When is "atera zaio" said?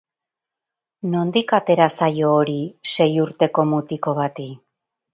1.59-2.33